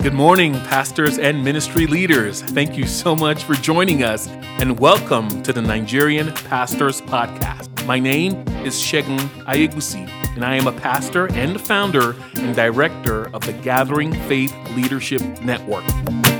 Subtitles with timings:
[0.00, 2.40] Good morning, pastors and ministry leaders.
[2.40, 7.84] Thank you so much for joining us and welcome to the Nigerian Pastors Podcast.
[7.86, 8.32] My name
[8.64, 14.14] is Segun Aiyegbusi, and I am a pastor and founder and director of the Gathering
[14.26, 15.84] Faith Leadership Network.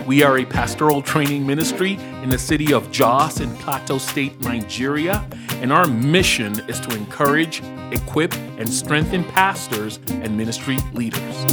[0.07, 5.29] We are a pastoral training ministry in the city of Jos in Plateau State, Nigeria,
[5.54, 11.45] and our mission is to encourage, equip, and strengthen pastors and ministry leaders.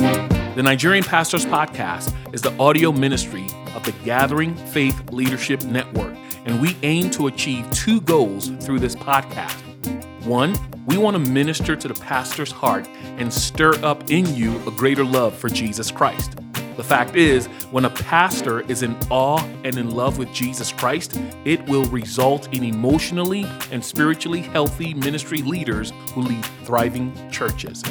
[0.54, 6.16] The Nigerian Pastors Podcast is the audio ministry of the Gathering Faith Leadership Network,
[6.46, 9.60] and we aim to achieve two goals through this podcast.
[10.26, 14.72] One, we want to minister to the pastor's heart and stir up in you a
[14.72, 16.43] greater love for Jesus Christ.
[16.76, 21.20] The fact is, when a pastor is in awe and in love with Jesus Christ,
[21.46, 27.84] it will result in emotionally and spiritually healthy ministry leaders who lead thriving churches.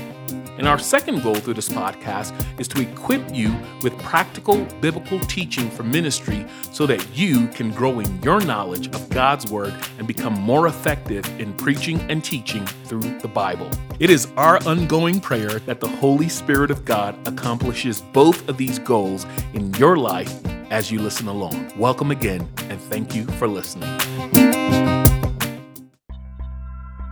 [0.58, 5.70] And our second goal through this podcast is to equip you with practical biblical teaching
[5.70, 10.34] for ministry so that you can grow in your knowledge of God's Word and become
[10.34, 13.70] more effective in preaching and teaching through the Bible.
[13.98, 18.78] It is our ongoing prayer that the Holy Spirit of God accomplishes both of these
[18.78, 20.32] goals in your life
[20.70, 21.72] as you listen along.
[21.76, 24.61] Welcome again, and thank you for listening.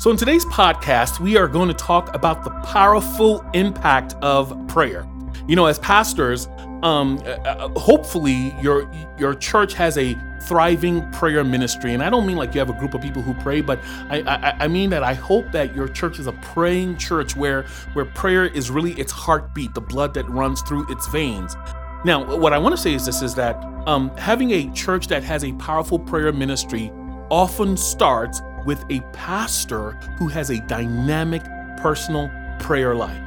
[0.00, 5.06] So, in today's podcast, we are going to talk about the powerful impact of prayer.
[5.46, 6.48] You know, as pastors,
[6.82, 12.24] um, uh, uh, hopefully your your church has a thriving prayer ministry, and I don't
[12.24, 14.88] mean like you have a group of people who pray, but I, I, I mean
[14.88, 18.92] that I hope that your church is a praying church where where prayer is really
[18.92, 21.58] its heartbeat, the blood that runs through its veins.
[22.06, 25.22] Now, what I want to say is this: is that um, having a church that
[25.24, 26.90] has a powerful prayer ministry
[27.30, 31.42] often starts with a pastor who has a dynamic
[31.78, 33.20] personal prayer life.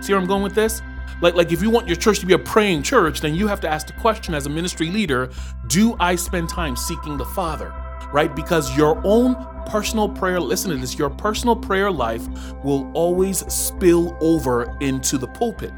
[0.00, 0.82] See where I'm going with this?
[1.20, 3.60] Like, like if you want your church to be a praying church, then you have
[3.60, 5.30] to ask the question as a ministry leader
[5.66, 7.72] do I spend time seeking the Father?
[8.12, 8.34] Right?
[8.34, 9.36] Because your own
[9.66, 12.26] personal prayer, listen to this, your personal prayer life
[12.64, 15.72] will always spill over into the pulpit.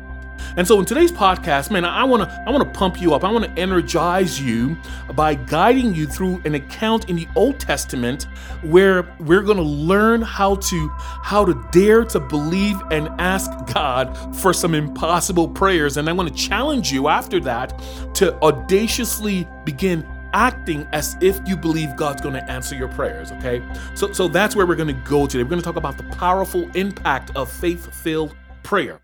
[0.56, 3.24] And so in today's podcast, man, I want to I want to pump you up.
[3.24, 4.76] I want to energize you
[5.14, 8.24] by guiding you through an account in the Old Testament
[8.62, 14.16] where we're going to learn how to how to dare to believe and ask God
[14.36, 15.96] for some impossible prayers.
[15.96, 17.80] And I want to challenge you after that
[18.14, 23.62] to audaciously begin acting as if you believe God's going to answer your prayers, okay?
[23.94, 25.42] So so that's where we're going to go today.
[25.42, 29.01] We're going to talk about the powerful impact of faith-filled prayer.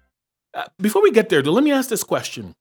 [0.58, 2.56] Uh, before we get there, though, let me ask this question.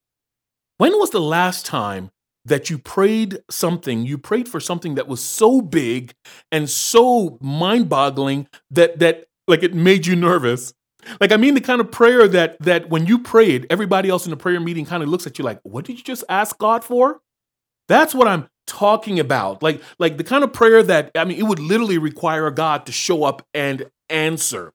[0.77, 2.11] When was the last time
[2.45, 6.13] that you prayed something, you prayed for something that was so big
[6.51, 10.75] and so mind-boggling that that like it made you nervous?
[11.19, 14.29] Like I mean the kind of prayer that that when you prayed, everybody else in
[14.29, 16.83] the prayer meeting kind of looks at you like, "What did you just ask God
[16.83, 17.21] for?"
[17.87, 19.63] That's what I'm talking about.
[19.63, 22.91] Like like the kind of prayer that I mean it would literally require God to
[22.91, 24.73] show up and answer.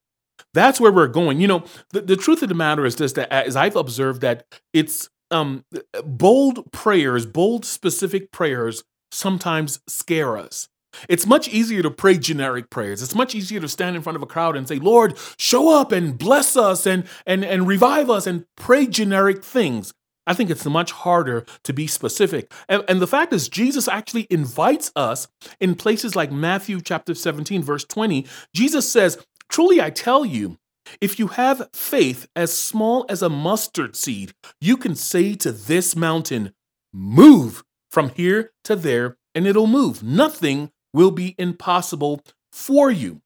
[0.54, 1.40] That's where we're going.
[1.40, 4.46] You know, the, the truth of the matter is this: that as I've observed, that
[4.72, 5.64] it's um,
[6.04, 10.68] bold prayers, bold specific prayers, sometimes scare us.
[11.08, 13.02] It's much easier to pray generic prayers.
[13.02, 15.90] It's much easier to stand in front of a crowd and say, "Lord, show up
[15.90, 19.94] and bless us and and and revive us," and pray generic things.
[20.26, 22.52] I think it's much harder to be specific.
[22.68, 25.26] And, and, the fact is, Jesus actually invites us
[25.58, 28.26] in places like Matthew chapter 17, verse 20.
[28.54, 29.18] Jesus says,
[29.52, 30.56] Truly, I tell you,
[30.98, 34.32] if you have faith as small as a mustard seed,
[34.62, 36.54] you can say to this mountain,
[36.90, 40.02] Move from here to there, and it'll move.
[40.02, 43.20] Nothing will be impossible for you.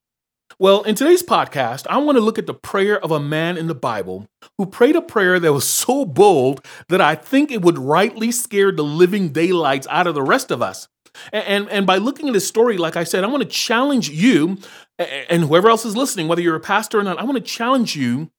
[0.59, 3.69] Well, in today's podcast, I want to look at the prayer of a man in
[3.69, 4.26] the Bible
[4.59, 8.72] who prayed a prayer that was so bold that I think it would rightly scare
[8.72, 10.88] the living daylights out of the rest of us.
[11.32, 14.10] And, and, and by looking at his story, like I said, I want to challenge
[14.10, 14.59] you
[14.98, 17.96] and whoever else is listening, whether you're a pastor or not, I want to challenge
[17.96, 18.30] you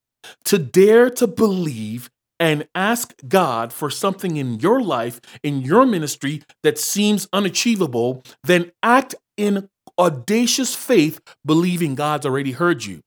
[0.45, 2.09] to dare to believe
[2.39, 8.71] and ask God for something in your life, in your ministry that seems unachievable, then
[8.83, 13.01] act in audacious faith, believing God's already heard you.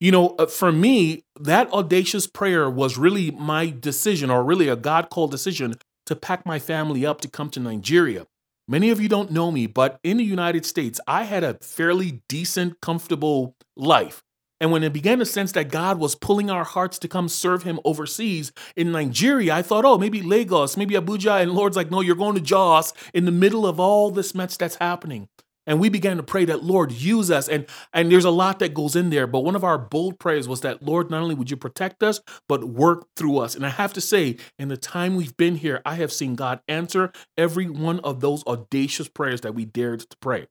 [0.00, 4.76] You know, uh, for me, that audacious prayer was really my decision, or really a
[4.76, 5.76] God called decision
[6.06, 8.26] to pack my family up to come to Nigeria.
[8.66, 12.22] Many of you don't know me, but in the United States, I had a fairly
[12.30, 14.22] decent, comfortable life.
[14.58, 17.64] And when it began to sense that God was pulling our hearts to come serve
[17.64, 21.42] Him overseas in Nigeria, I thought, oh, maybe Lagos, maybe Abuja.
[21.42, 24.56] And Lord's like, no, you're going to Jos in the middle of all this mess
[24.56, 25.28] that's happening.
[25.66, 27.48] And we began to pray that lord use us.
[27.48, 30.48] And and there's a lot that goes in there but one of our bold prayers
[30.48, 33.54] was that lord not only would you protect us but work through us.
[33.54, 36.60] And i have to say in the time we've been here i have seen god
[36.68, 40.46] answer every one of those audacious prayers that we dared to pray.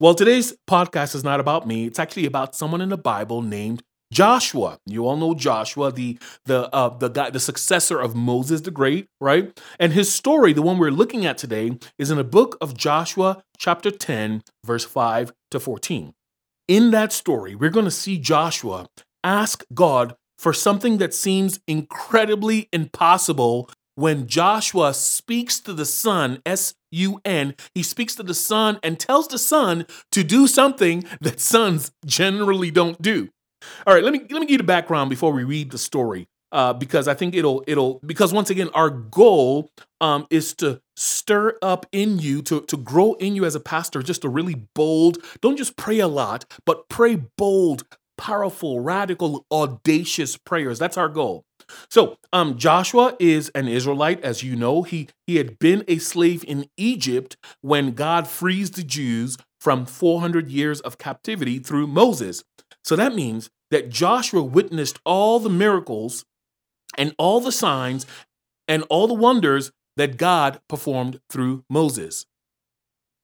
[0.00, 1.86] Well today's podcast is not about me.
[1.86, 3.82] It's actually about someone in the bible named
[4.14, 8.70] Joshua, you all know Joshua, the the uh, the guy, the successor of Moses the
[8.70, 9.58] Great, right?
[9.80, 13.42] And his story, the one we're looking at today, is in the book of Joshua,
[13.58, 16.14] chapter 10, verse 5 to 14.
[16.68, 18.86] In that story, we're going to see Joshua
[19.24, 26.74] ask God for something that seems incredibly impossible when Joshua speaks to the sun, S
[26.92, 31.40] U N, he speaks to the sun and tells the sun to do something that
[31.40, 33.30] suns generally don't do.
[33.86, 36.26] All right, let me let me give you the background before we read the story,
[36.52, 39.70] uh, because I think it'll it'll because once again our goal
[40.00, 44.02] um, is to stir up in you to to grow in you as a pastor,
[44.02, 45.18] just a really bold.
[45.40, 47.84] Don't just pray a lot, but pray bold,
[48.16, 50.78] powerful, radical, audacious prayers.
[50.78, 51.44] That's our goal.
[51.90, 54.82] So, um, Joshua is an Israelite, as you know.
[54.82, 60.50] He he had been a slave in Egypt when God frees the Jews from 400
[60.50, 62.44] years of captivity through Moses.
[62.84, 66.24] So that means that Joshua witnessed all the miracles
[66.96, 68.06] and all the signs
[68.68, 72.26] and all the wonders that God performed through Moses.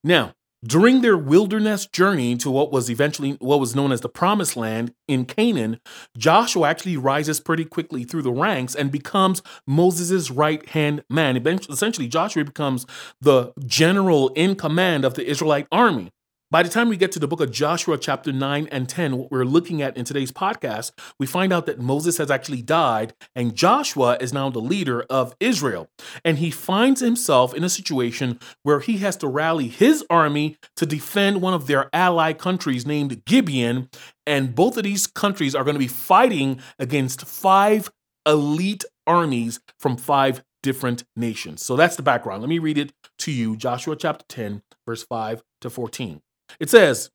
[0.04, 4.56] Now, during their wilderness journey to what was eventually what was known as the promised
[4.56, 5.80] land in Canaan,
[6.18, 11.36] Joshua actually rises pretty quickly through the ranks and becomes Moses' right-hand man.
[11.46, 12.84] Essentially, Joshua becomes
[13.20, 16.10] the general in command of the Israelite army.
[16.52, 19.30] By the time we get to the book of Joshua, chapter 9 and 10, what
[19.30, 23.54] we're looking at in today's podcast, we find out that Moses has actually died and
[23.54, 25.88] Joshua is now the leader of Israel.
[26.24, 30.86] And he finds himself in a situation where he has to rally his army to
[30.86, 33.88] defend one of their ally countries named Gibeon.
[34.26, 37.92] And both of these countries are going to be fighting against five
[38.26, 41.64] elite armies from five different nations.
[41.64, 42.42] So that's the background.
[42.42, 46.22] Let me read it to you Joshua chapter 10, verse 5 to 14.
[46.58, 47.10] It says,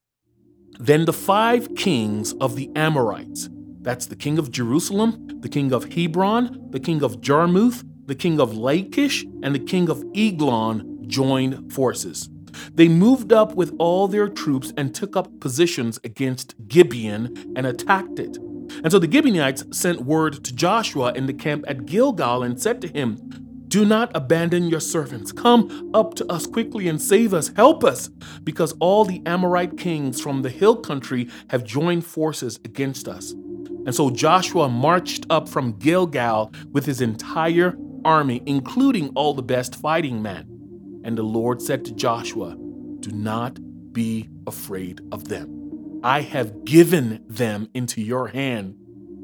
[0.79, 3.49] Then the five kings of the Amorites,
[3.81, 8.39] that's the king of Jerusalem, the king of Hebron, the king of Jarmuth, the king
[8.39, 12.29] of Lachish, and the king of Eglon, joined forces.
[12.73, 18.19] They moved up with all their troops and took up positions against Gibeon and attacked
[18.19, 18.37] it.
[18.83, 22.81] And so the Gibeonites sent word to Joshua in the camp at Gilgal and said
[22.81, 23.44] to him,
[23.75, 25.33] do not abandon your servants.
[25.33, 27.51] Come up to us quickly and save us.
[27.57, 28.07] Help us,
[28.45, 33.31] because all the Amorite kings from the hill country have joined forces against us.
[33.31, 37.75] And so Joshua marched up from Gilgal with his entire
[38.05, 41.01] army, including all the best fighting men.
[41.03, 42.55] And the Lord said to Joshua,
[43.01, 43.59] Do not
[43.91, 45.99] be afraid of them.
[46.01, 48.77] I have given them into your hand.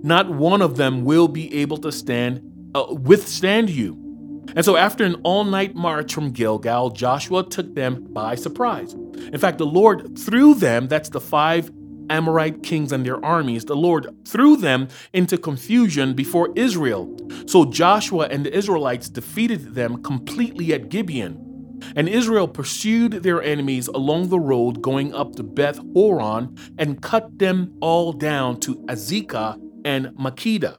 [0.04, 2.42] Not one of them will be able to stand
[2.76, 4.11] uh, withstand you.
[4.56, 8.94] And so, after an all night march from Gilgal, Joshua took them by surprise.
[8.94, 11.72] In fact, the Lord threw them, that's the five
[12.10, 17.16] Amorite kings and their armies, the Lord threw them into confusion before Israel.
[17.48, 21.48] So Joshua and the Israelites defeated them completely at Gibeon.
[21.96, 27.40] And Israel pursued their enemies along the road going up to Beth Horon and cut
[27.40, 30.78] them all down to Azekah and Makkedah.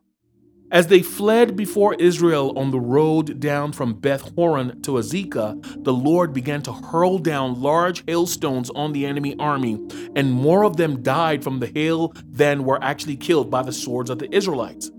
[0.73, 5.93] As they fled before Israel on the road down from Beth Horon to Azekah, the
[5.93, 9.79] Lord began to hurl down large hailstones on the enemy army,
[10.17, 14.09] and more of them died from the hail than were actually killed by the swords
[14.09, 14.91] of the Israelites.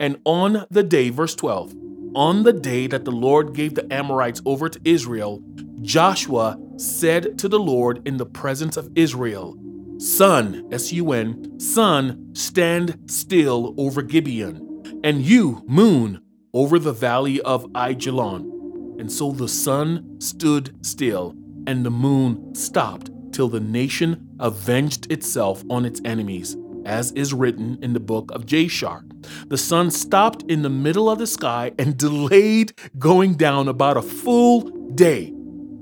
[0.00, 1.74] And on the day, verse 12,
[2.14, 5.42] on the day that the Lord gave the Amorites over to Israel,
[5.82, 9.58] Joshua said to the Lord in the presence of Israel,
[9.98, 14.67] Sun, S U N, sun, stand still over Gibeon
[15.04, 18.98] and you, moon, over the valley of Aijalon.
[18.98, 21.34] And so the sun stood still,
[21.66, 27.78] and the moon stopped till the nation avenged itself on its enemies, as is written
[27.82, 29.02] in the book of Jashar.
[29.48, 34.02] The sun stopped in the middle of the sky and delayed going down about a
[34.02, 34.62] full
[34.94, 35.32] day.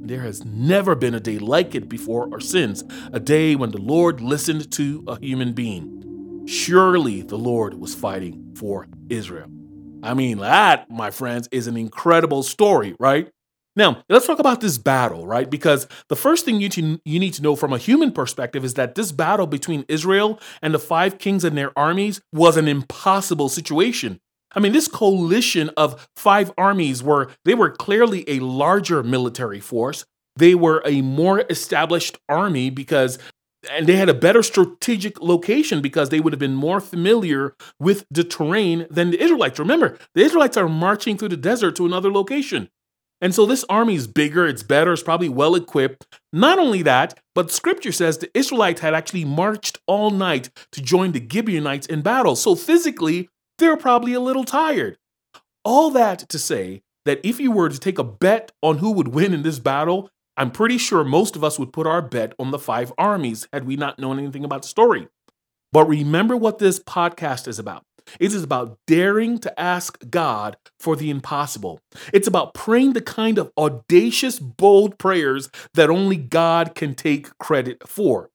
[0.01, 3.81] There has never been a day like it before or since, a day when the
[3.81, 6.06] Lord listened to a human being.
[6.47, 9.49] Surely the Lord was fighting for Israel.
[10.03, 13.29] I mean, that, my friends, is an incredible story, right?
[13.75, 15.51] Now, let's talk about this battle, right?
[15.51, 18.75] Because the first thing you, to, you need to know from a human perspective is
[18.75, 23.49] that this battle between Israel and the five kings and their armies was an impossible
[23.49, 24.21] situation.
[24.55, 30.07] I mean, this coalition of five armies were they were clearly a larger military force,
[30.37, 33.19] they were a more established army because
[33.71, 38.07] and they had a better strategic location because they would have been more familiar with
[38.11, 39.59] the terrain than the Israelites.
[39.59, 42.69] Remember, the Israelites are marching through the desert to another location.
[43.21, 46.07] And so this army is bigger, it's better, it's probably well equipped.
[46.33, 51.13] Not only that, but scripture says the Israelites had actually marched all night to join
[51.13, 52.37] the Gibeonites in battle.
[52.37, 54.99] So physically, they're probably a little tired.
[55.65, 59.09] All that to say that if you were to take a bet on who would
[59.09, 62.51] win in this battle, I'm pretty sure most of us would put our bet on
[62.51, 65.09] the five armies had we not known anything about the story.
[65.73, 67.85] But remember what this podcast is about.
[68.21, 71.81] It is about daring to ask God for the impossible.
[72.13, 77.89] It's about praying the kind of audacious, bold prayers that only God can take credit
[77.89, 78.31] for.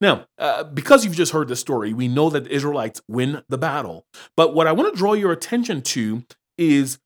[0.00, 3.58] Now, uh, because you've just heard the story, we know that the Israelites win the
[3.58, 4.06] battle.
[4.36, 6.24] But what I want to draw your attention to
[6.56, 6.98] is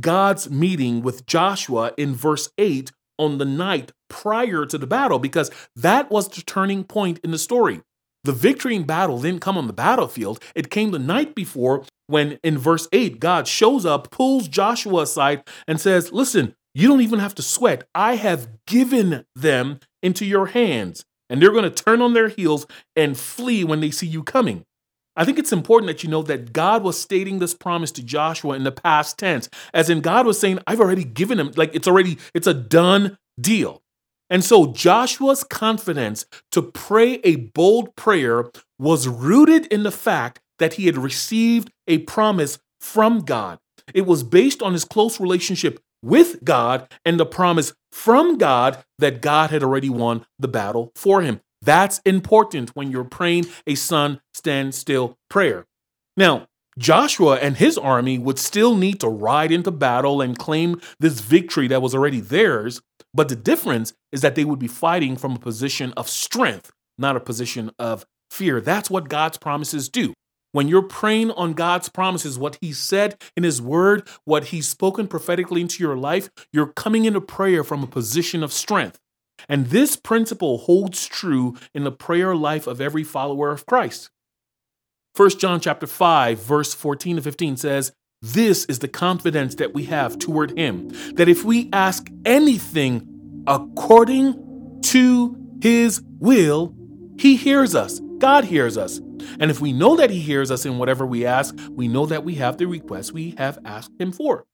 [0.00, 5.50] God's meeting with Joshua in verse 8 on the night prior to the battle, because
[5.76, 7.80] that was the turning point in the story.
[8.24, 12.38] The victory in battle didn't come on the battlefield, it came the night before when
[12.44, 17.18] in verse 8, God shows up, pulls Joshua aside, and says, Listen, you don't even
[17.18, 17.88] have to sweat.
[17.94, 22.66] I have given them into your hands, and they're going to turn on their heels
[22.94, 24.64] and flee when they see you coming.
[25.16, 28.54] I think it's important that you know that God was stating this promise to Joshua
[28.54, 31.88] in the past tense, as in God was saying, I've already given him, like it's
[31.88, 33.82] already, it's a done deal.
[34.30, 40.74] And so Joshua's confidence to pray a bold prayer was rooted in the fact that
[40.74, 43.58] he had received a promise from God.
[43.92, 49.20] It was based on his close relationship with God and the promise from God that
[49.20, 51.40] God had already won the battle for him.
[51.62, 55.66] That's important when you're praying a sun stand still prayer.
[56.16, 61.20] Now, Joshua and his army would still need to ride into battle and claim this
[61.20, 62.80] victory that was already theirs,
[63.14, 67.16] but the difference is that they would be fighting from a position of strength, not
[67.16, 68.60] a position of fear.
[68.60, 70.14] That's what God's promises do.
[70.52, 75.08] When you're praying on God's promises, what He said in His Word, what He's spoken
[75.08, 78.98] prophetically into your life, you're coming into prayer from a position of strength.
[79.48, 84.10] And this principle holds true in the prayer life of every follower of Christ.
[85.14, 89.84] 1 John chapter 5 verse 14 to 15 says, "This is the confidence that we
[89.84, 96.74] have toward him, that if we ask anything according to his will,
[97.18, 98.00] he hears us.
[98.18, 99.00] God hears us.
[99.38, 102.24] And if we know that he hears us in whatever we ask, we know that
[102.24, 104.46] we have the request we have asked him for."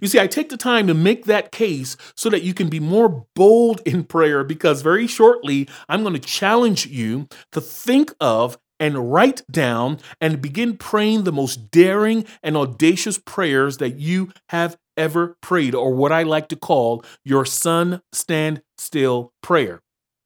[0.00, 2.80] You see, I take the time to make that case so that you can be
[2.80, 8.58] more bold in prayer because very shortly I'm going to challenge you to think of
[8.80, 14.76] and write down and begin praying the most daring and audacious prayers that you have
[14.96, 19.80] ever prayed, or what I like to call your sun stand still prayer.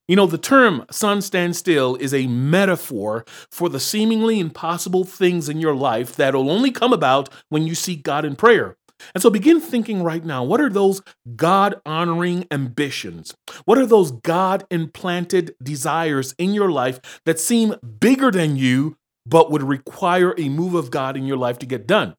[0.08, 5.48] You know, the term sun stand still is a metaphor for the seemingly impossible things
[5.48, 8.76] in your life that will only come about when you seek God in prayer.
[9.14, 11.02] And so begin thinking right now what are those
[11.36, 13.34] God honoring ambitions?
[13.64, 19.50] What are those God implanted desires in your life that seem bigger than you, but
[19.50, 22.16] would require a move of God in your life to get done?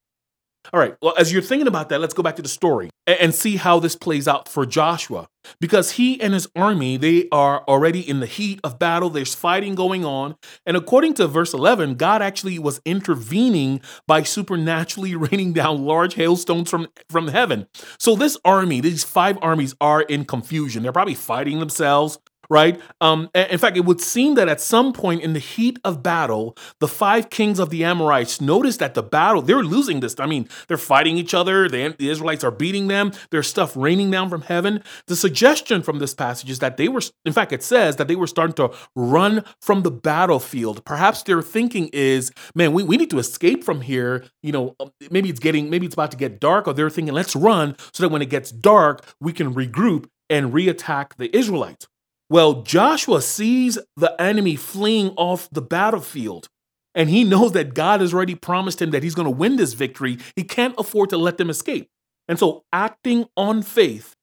[0.72, 3.36] All right, well, as you're thinking about that, let's go back to the story and
[3.36, 5.28] see how this plays out for Joshua.
[5.60, 9.10] Because he and his army, they are already in the heat of battle.
[9.10, 10.36] There's fighting going on.
[10.66, 16.70] And according to verse 11, God actually was intervening by supernaturally raining down large hailstones
[16.70, 17.68] from, from heaven.
[18.00, 20.84] So this army, these five armies are in confusion.
[20.84, 22.20] They're probably fighting themselves
[22.54, 22.80] right?
[23.02, 26.56] Um, in fact, it would seem that at some point in the heat of battle,
[26.80, 30.16] the five kings of the Amorites noticed that the battle, they're losing this.
[30.20, 34.12] I mean, they're fighting each other, the, the Israelites are beating them, there's stuff raining
[34.12, 34.84] down from heaven.
[35.08, 38.16] The suggestion from this passage is that they were, in fact, it says that they
[38.16, 40.86] were starting to run from the battlefield.
[40.86, 44.26] Perhaps their thinking is, man, we, we need to escape from here.
[44.44, 47.16] You know, um, maybe it's getting, maybe it's about to get dark, or they're thinking,
[47.16, 51.88] let's run so that when it gets dark, we can regroup and reattack the Israelites.
[52.30, 56.50] Well, Joshua sees the enemy fleeing off the battlefield,
[56.96, 59.74] and he knows that God has already promised him that he's going to win this
[59.74, 60.18] victory.
[60.36, 61.90] He can't afford to let them escape.
[62.28, 64.16] And so, acting on faith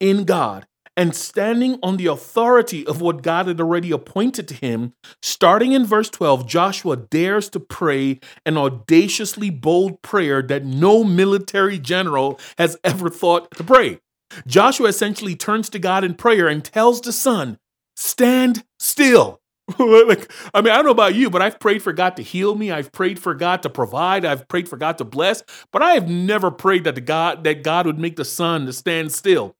[0.00, 4.94] in God and standing on the authority of what God had already appointed to him,
[5.22, 11.78] starting in verse 12, Joshua dares to pray an audaciously bold prayer that no military
[11.78, 14.00] general has ever thought to pray.
[14.46, 17.58] Joshua essentially turns to God in prayer and tells the sun,
[17.96, 19.40] Stand still.
[19.78, 22.54] like, I mean, I don't know about you, but I've prayed for God to heal
[22.54, 22.70] me.
[22.70, 24.24] I've prayed for God to provide.
[24.24, 25.42] I've prayed for God to bless,
[25.72, 28.72] but I have never prayed that the God that God would make the sun to
[28.72, 29.56] stand still.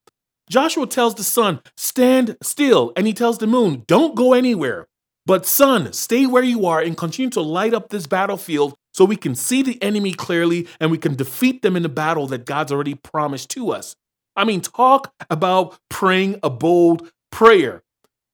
[0.48, 2.92] Joshua tells the sun, stand still.
[2.96, 4.86] And he tells the moon, don't go anywhere.
[5.24, 9.16] But sun, stay where you are and continue to light up this battlefield so we
[9.16, 12.70] can see the enemy clearly and we can defeat them in the battle that God's
[12.70, 13.96] already promised to us.
[14.36, 17.82] I mean, talk about praying a bold prayer.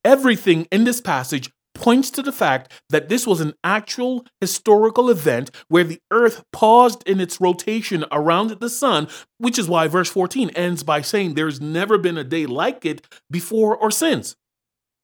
[0.05, 5.51] Everything in this passage points to the fact that this was an actual historical event
[5.69, 10.51] where the earth paused in its rotation around the sun, which is why verse 14
[10.51, 14.37] ends by saying there's never been a day like it before or since.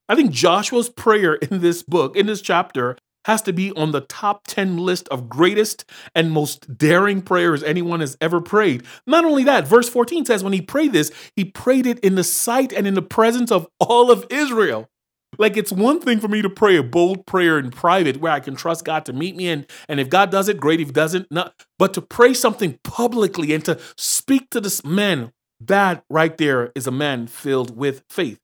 [0.09, 2.97] I think Joshua's prayer in this book, in this chapter,
[3.29, 8.01] has to be on the top 10 list of greatest and most daring prayers anyone
[8.01, 8.83] has ever prayed.
[9.07, 12.25] Not only that, verse 14 says when he prayed this, he prayed it in the
[12.25, 14.89] sight and in the presence of all of Israel.
[15.37, 18.41] Like it's one thing for me to pray a bold prayer in private where I
[18.41, 21.31] can trust God to meet me and and if God does it great if doesn't
[21.31, 26.73] not but to pray something publicly and to speak to this man that right there
[26.75, 28.41] is a man filled with faith.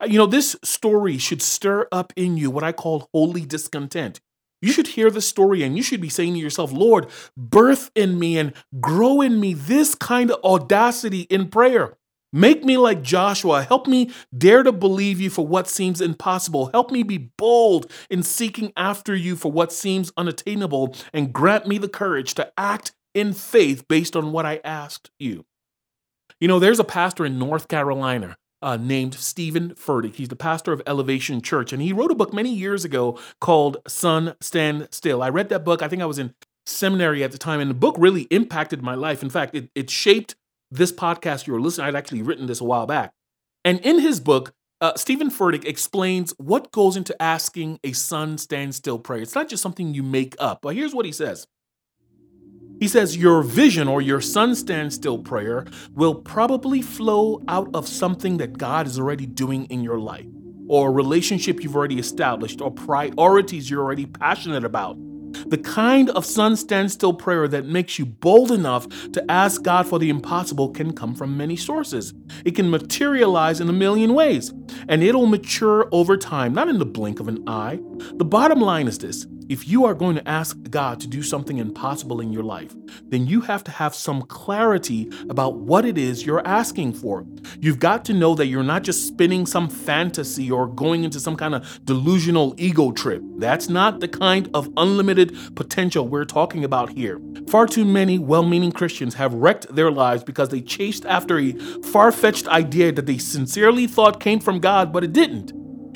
[0.00, 4.20] Uh, you know, this story should stir up in you what I call holy discontent.
[4.60, 8.18] You should hear the story and you should be saying to yourself, Lord, birth in
[8.18, 11.98] me and grow in me this kind of audacity in prayer.
[12.32, 13.62] Make me like Joshua.
[13.62, 16.66] Help me dare to believe you for what seems impossible.
[16.66, 21.76] Help me be bold in seeking after you for what seems unattainable and grant me
[21.76, 25.44] the courage to act in faith based on what I asked you.
[26.40, 30.14] You know, there's a pastor in North Carolina uh, named Steven Furtick.
[30.14, 33.78] He's the pastor of Elevation Church, and he wrote a book many years ago called
[33.86, 35.22] Sun Stand Still.
[35.22, 36.34] I read that book, I think I was in
[36.66, 39.22] seminary at the time, and the book really impacted my life.
[39.22, 40.36] In fact, it, it shaped
[40.70, 41.86] this podcast you were listening.
[41.86, 43.12] I'd actually written this a while back.
[43.64, 48.74] And in his book, uh, Steven Furtick explains what goes into asking a sun stand
[48.74, 49.22] still prayer.
[49.22, 51.46] It's not just something you make up, but here's what he says
[52.82, 57.86] he says, Your vision or your sun stand still prayer will probably flow out of
[57.86, 60.26] something that God is already doing in your life,
[60.66, 64.96] or a relationship you've already established, or priorities you're already passionate about.
[65.48, 69.86] The kind of sun stand still prayer that makes you bold enough to ask God
[69.86, 72.12] for the impossible can come from many sources.
[72.44, 74.52] It can materialize in a million ways,
[74.88, 77.78] and it'll mature over time, not in the blink of an eye.
[78.14, 81.58] The bottom line is this if you are going to ask God to do something
[81.58, 82.74] impossible in your life,
[83.10, 87.26] then you have to have some clarity about what it is you're asking for.
[87.60, 91.36] You've got to know that you're not just spinning some fantasy or going into some
[91.36, 93.22] kind of delusional ego trip.
[93.36, 97.20] That's not the kind of unlimited potential we're talking about here.
[97.50, 101.52] Far too many well meaning Christians have wrecked their lives because they chased after a
[101.92, 105.52] far fetched idea that they sincerely thought came from God, but it didn't.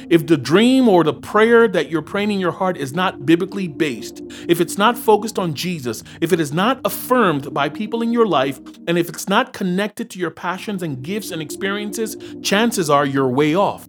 [0.09, 3.66] If the dream or the prayer that you're praying in your heart is not biblically
[3.66, 8.12] based, if it's not focused on Jesus, if it is not affirmed by people in
[8.12, 12.88] your life, and if it's not connected to your passions and gifts and experiences, chances
[12.88, 13.88] are you're way off.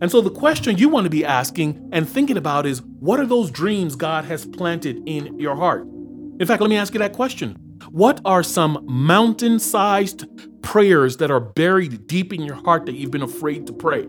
[0.00, 3.26] And so the question you want to be asking and thinking about is what are
[3.26, 5.82] those dreams God has planted in your heart?
[5.82, 7.52] In fact, let me ask you that question.
[7.90, 10.24] What are some mountain sized
[10.62, 14.06] prayers that are buried deep in your heart that you've been afraid to pray?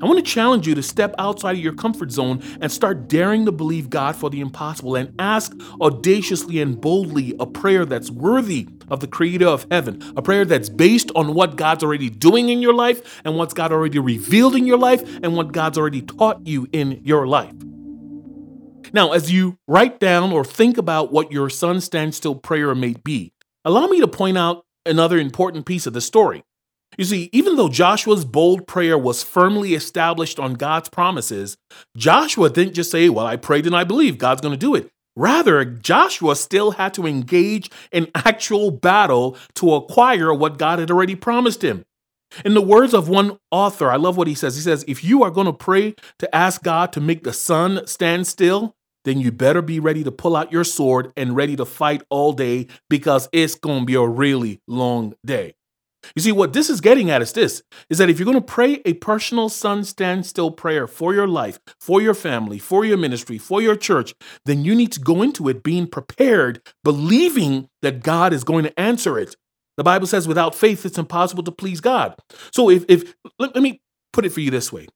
[0.00, 3.44] I want to challenge you to step outside of your comfort zone and start daring
[3.46, 8.68] to believe God for the impossible and ask audaciously and boldly a prayer that's worthy
[8.88, 12.60] of the creator of heaven, a prayer that's based on what God's already doing in
[12.60, 16.46] your life and what God already revealed in your life and what God's already taught
[16.46, 17.54] you in your life.
[18.92, 23.32] Now, as you write down or think about what your sun standstill prayer may be,
[23.64, 26.44] allow me to point out another important piece of the story.
[26.98, 31.56] You see, even though Joshua's bold prayer was firmly established on God's promises,
[31.96, 34.90] Joshua didn't just say, Well, I prayed and I believe God's going to do it.
[35.16, 41.14] Rather, Joshua still had to engage in actual battle to acquire what God had already
[41.14, 41.84] promised him.
[42.44, 44.56] In the words of one author, I love what he says.
[44.56, 47.86] He says, If you are going to pray to ask God to make the sun
[47.86, 48.74] stand still,
[49.04, 52.32] then you better be ready to pull out your sword and ready to fight all
[52.32, 55.54] day because it's going to be a really long day.
[56.16, 58.40] You see, what this is getting at is this is that if you're going to
[58.40, 63.38] pray a personal sun standstill prayer for your life, for your family, for your ministry,
[63.38, 68.32] for your church, then you need to go into it being prepared, believing that God
[68.32, 69.36] is going to answer it.
[69.76, 72.16] The Bible says, without faith, it's impossible to please God.
[72.52, 73.80] So if, if let, let me
[74.12, 74.88] put it for you this way.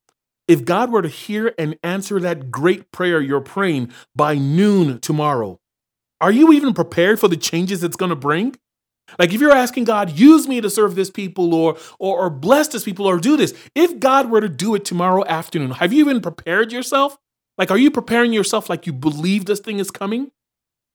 [0.48, 5.58] If God were to hear and answer that great prayer you're praying by noon tomorrow,
[6.20, 8.54] are you even prepared for the changes it's going to bring?
[9.18, 12.68] Like if you're asking God, use me to serve this people or, or or bless
[12.68, 16.00] this people or do this, if God were to do it tomorrow afternoon, have you
[16.00, 17.18] even prepared yourself?
[17.58, 20.30] Like, are you preparing yourself like you believe this thing is coming?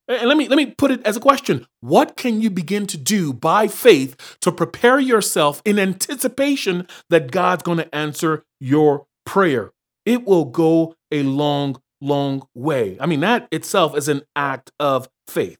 [0.08, 1.65] And let me let me put it as a question.
[1.80, 7.63] What can you begin to do by faith to prepare yourself in anticipation that God's
[7.63, 9.71] going to answer your prayer?
[10.06, 12.97] It will go a long long way.
[13.00, 15.60] I mean that itself is an act of faith.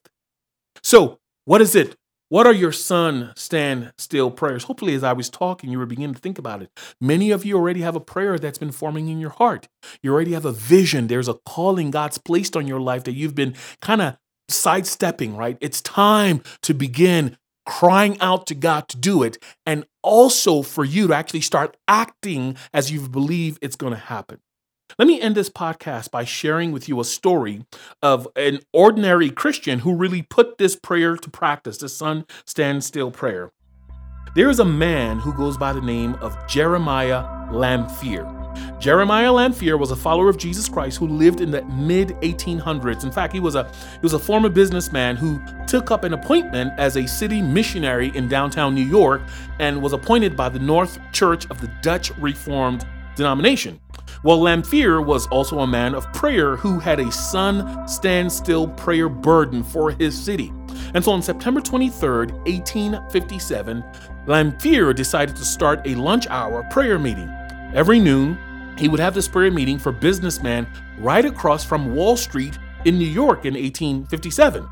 [0.82, 1.96] So, what is it
[2.32, 4.64] what are your sun stand still prayers?
[4.64, 6.70] Hopefully, as I was talking, you were beginning to think about it.
[6.98, 9.68] Many of you already have a prayer that's been forming in your heart.
[10.02, 11.08] You already have a vision.
[11.08, 14.16] There's a calling God's placed on your life that you've been kind of
[14.48, 15.58] sidestepping, right?
[15.60, 21.08] It's time to begin crying out to God to do it, and also for you
[21.08, 24.40] to actually start acting as you believe it's going to happen.
[24.98, 27.64] Let me end this podcast by sharing with you a story
[28.02, 33.10] of an ordinary Christian who really put this prayer to practice, the sun stand still
[33.10, 33.52] prayer.
[34.34, 38.26] There is a man who goes by the name of Jeremiah Lanphier.
[38.78, 43.02] Jeremiah Lanphier was a follower of Jesus Christ who lived in the mid 1800s.
[43.02, 46.72] In fact, he was a he was a former businessman who took up an appointment
[46.78, 49.22] as a city missionary in downtown New York
[49.58, 53.80] and was appointed by the North Church of the Dutch Reformed denomination.
[54.22, 59.62] Well, Lanphier was also a man of prayer who had a sun standstill prayer burden
[59.62, 60.52] for his city.
[60.94, 63.84] And so on September 23rd, 1857,
[64.26, 67.28] Lanphier decided to start a lunch hour prayer meeting.
[67.74, 68.38] Every noon,
[68.78, 70.66] he would have this prayer meeting for businessmen
[70.98, 74.68] right across from Wall Street in New York in 1857.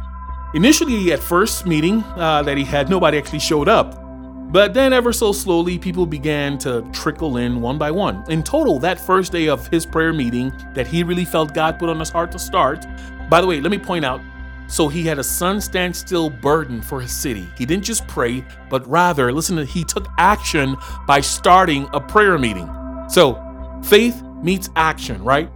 [0.55, 4.10] Initially, at first meeting uh, that he had, nobody actually showed up.
[4.51, 8.25] But then, ever so slowly, people began to trickle in one by one.
[8.29, 11.89] In total, that first day of his prayer meeting that he really felt God put
[11.89, 12.85] on his heart to start,
[13.29, 14.21] by the way, let me point out
[14.67, 17.49] so he had a sun stand still burden for his city.
[17.57, 22.39] He didn't just pray, but rather, listen, to, he took action by starting a prayer
[22.39, 22.69] meeting.
[23.09, 23.41] So,
[23.85, 25.49] faith meets action, right?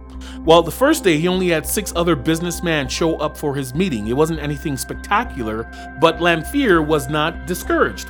[0.45, 4.07] Well, the first day, he only had six other businessmen show up for his meeting.
[4.07, 8.09] It wasn't anything spectacular, but Lanphier was not discouraged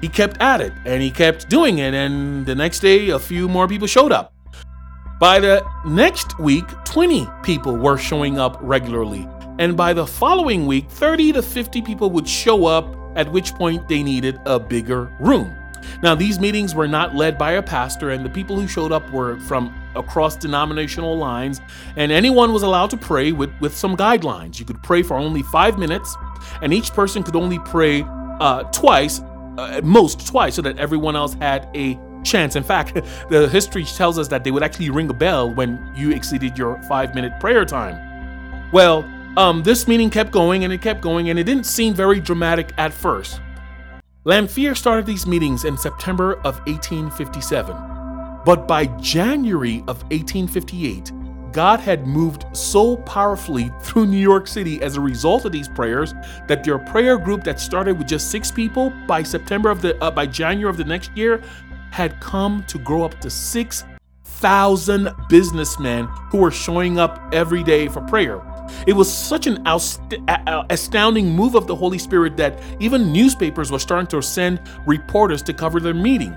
[0.00, 1.94] he kept at it and he kept doing it.
[1.94, 4.32] And the next day, a few more people showed up.
[5.18, 9.26] By the next week, 20 people were showing up regularly.
[9.58, 13.88] And by the following week, 30 to 50 people would show up, at which point
[13.88, 15.56] they needed a bigger room.
[16.02, 19.10] Now, these meetings were not led by a pastor, and the people who showed up
[19.10, 21.60] were from across denominational lines,
[21.96, 24.58] and anyone was allowed to pray with, with some guidelines.
[24.58, 26.14] You could pray for only five minutes,
[26.60, 28.04] and each person could only pray
[28.40, 29.22] uh, twice
[29.58, 32.56] uh, at most twice so that everyone else had a chance.
[32.56, 32.94] In fact,
[33.30, 36.80] the history tells us that they would actually ring a bell when you exceeded your
[36.84, 38.70] five minute prayer time.
[38.72, 39.04] Well,
[39.36, 42.72] um, this meeting kept going and it kept going, and it didn't seem very dramatic
[42.78, 43.40] at first.
[44.24, 47.76] Lanphier started these meetings in September of 1857,
[48.44, 51.12] but by January of 1858,
[51.56, 56.12] God had moved so powerfully through New York City as a result of these prayers
[56.48, 60.10] that their prayer group that started with just six people by September of the uh,
[60.10, 61.40] by January of the next year
[61.92, 68.02] had come to grow up to 6,000 businessmen who were showing up every day for
[68.02, 68.42] prayer.
[68.86, 69.66] It was such an
[70.68, 75.54] astounding move of the Holy Spirit that even newspapers were starting to send reporters to
[75.54, 76.36] cover their meeting.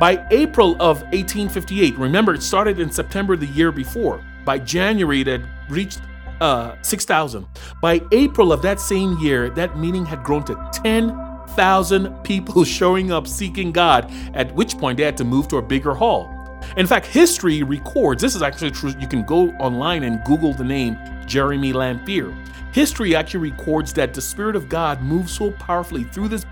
[0.00, 5.26] By April of 1858, remember it started in September the year before, by January, it
[5.26, 6.00] had reached
[6.40, 7.46] uh, 6,000.
[7.80, 13.26] By April of that same year, that meeting had grown to 10,000 people showing up
[13.26, 16.30] seeking God, at which point they had to move to a bigger hall.
[16.76, 18.92] In fact, history records this is actually true.
[18.98, 22.34] You can go online and Google the name Jeremy Lanphier.
[22.74, 26.44] History actually records that the Spirit of God moved so powerfully through this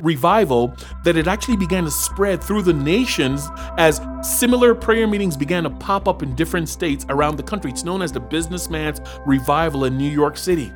[0.00, 5.62] revival that it actually began to spread through the nations as similar prayer meetings began
[5.62, 7.70] to pop up in different states around the country.
[7.70, 10.72] It's known as the Businessman's Revival in New York City.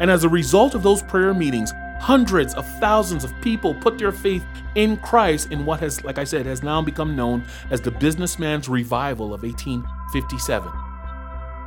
[0.00, 4.12] And as a result of those prayer meetings, hundreds of thousands of people put their
[4.12, 7.90] faith in Christ in what has, like I said, has now become known as the
[7.90, 10.91] Businessman's Revival of 1857.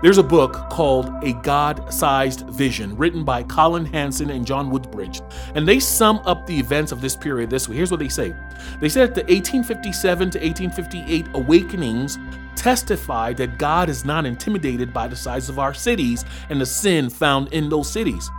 [0.01, 5.21] There's a book called A God Sized Vision, written by Colin Hansen and John Woodbridge,
[5.55, 7.77] and they sum up the events of this period this way.
[7.77, 8.36] Here's what they say
[8.81, 12.19] They said that the 1857 to 1858 awakenings
[12.58, 17.10] testify that God is not intimidated by the size of our cities and the sin
[17.10, 18.29] found in those cities.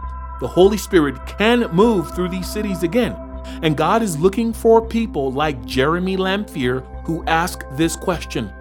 [0.40, 3.16] The Holy Spirit can move through these cities again.
[3.62, 8.52] And God is looking for people like Jeremy Lanphier who ask this question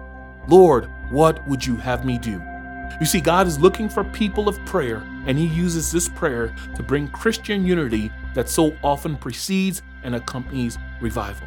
[0.48, 2.40] Lord, what would you have me do?
[2.98, 6.82] You see, God is looking for people of prayer, and He uses this prayer to
[6.82, 11.46] bring Christian unity that so often precedes and accompanies revival.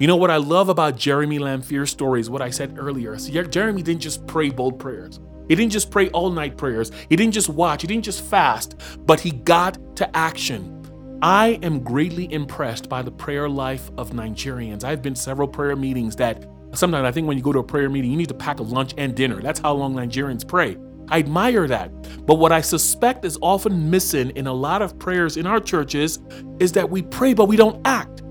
[0.00, 3.16] You know what I love about Jeremy Lanphier's story is what I said earlier.
[3.18, 5.20] See, Jeremy didn't just pray bold prayers.
[5.46, 6.90] He didn't just pray all night prayers.
[7.08, 7.82] He didn't just watch.
[7.82, 11.18] He didn't just fast, but he got to action.
[11.22, 14.82] I am greatly impressed by the prayer life of Nigerians.
[14.82, 17.88] I've been several prayer meetings that sometimes I think when you go to a prayer
[17.88, 19.40] meeting, you need to pack a lunch and dinner.
[19.40, 20.76] That's how long Nigerians pray.
[21.08, 21.90] I admire that.
[22.26, 26.18] But what I suspect is often missing in a lot of prayers in our churches
[26.60, 28.22] is that we pray, but we don't act.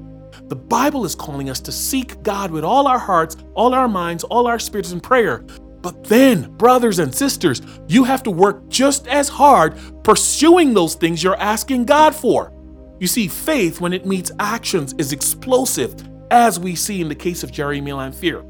[0.50, 4.24] The Bible is calling us to seek God with all our hearts, all our minds,
[4.24, 5.46] all our spirits in prayer.
[5.82, 11.22] But then, brothers and sisters, you have to work just as hard pursuing those things
[11.22, 12.54] you're asking God for.
[13.00, 15.96] You see, faith, when it meets actions, is explosive,
[16.34, 18.44] as we see in the case of Jerry Lanphier.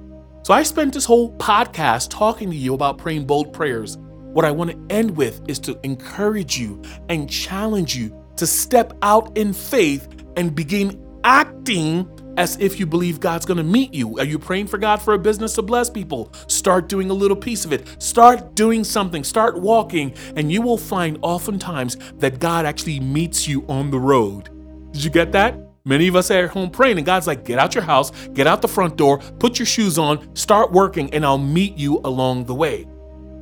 [0.44, 3.98] So I spent this whole podcast talking to you about praying bold prayers.
[3.98, 8.94] What I want to end with is to encourage you and challenge you to step
[9.02, 14.18] out in faith and begin acting as if you believe God's going to meet you.
[14.18, 16.32] Are you praying for God for a business to bless people?
[16.48, 18.02] Start doing a little piece of it.
[18.02, 19.26] Start doing something.
[19.26, 24.50] Start walking, and you will find oftentimes that God actually meets you on the road.
[24.94, 25.73] Did you get that?
[25.86, 28.48] Many of us are at home praying, and God's like, get out your house, get
[28.48, 32.46] out the front door, put your shoes on, start working, and I'll meet you along
[32.46, 32.88] the way.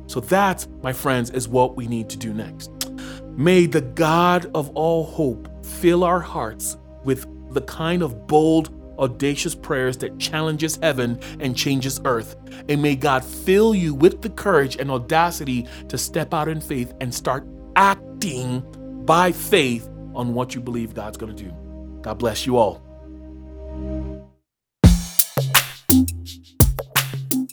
[0.08, 2.72] So, that, my friends, is what we need to do next.
[3.36, 9.54] May the God of all hope fill our hearts with the kind of bold, audacious
[9.54, 12.34] prayers that challenges heaven and changes earth.
[12.68, 16.92] And may God fill you with the courage and audacity to step out in faith
[17.00, 18.64] and start acting
[19.06, 21.61] by faith on what you believe God's going to do.
[22.02, 22.82] God bless you all.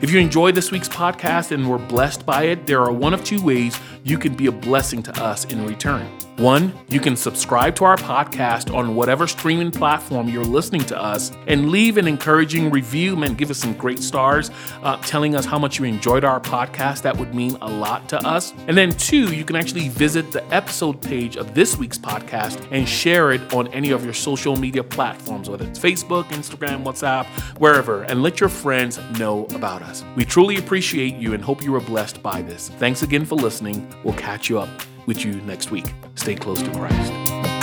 [0.03, 3.23] If you enjoyed this week's podcast and were blessed by it, there are one of
[3.23, 6.07] two ways you can be a blessing to us in return.
[6.37, 11.31] One, you can subscribe to our podcast on whatever streaming platform you're listening to us
[11.47, 14.51] and leave an encouraging review and give us some great stars
[14.83, 17.01] uh, telling us how much you enjoyed our podcast.
[17.01, 18.53] That would mean a lot to us.
[18.67, 22.87] And then two, you can actually visit the episode page of this week's podcast and
[22.87, 27.25] share it on any of your social media platforms, whether it's Facebook, Instagram, WhatsApp,
[27.57, 30.05] wherever, and let your friends know about us.
[30.15, 32.69] We truly appreciate you and hope you were blessed by this.
[32.77, 33.91] Thanks again for listening.
[34.03, 34.69] We'll catch you up
[35.05, 35.93] with you next week.
[36.15, 37.56] Stay close to Christ.